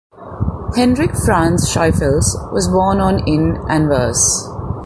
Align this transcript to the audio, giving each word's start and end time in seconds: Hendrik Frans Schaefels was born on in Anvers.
Hendrik 0.75 1.11
Frans 1.15 1.69
Schaefels 1.71 2.35
was 2.51 2.67
born 2.67 2.99
on 2.99 3.19
in 3.27 3.53
Anvers. 3.69 4.17